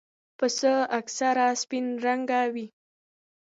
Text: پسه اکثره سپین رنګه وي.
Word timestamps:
پسه 0.37 0.73
اکثره 0.99 1.47
سپین 1.61 1.85
رنګه 2.05 2.41
وي. 2.53 2.67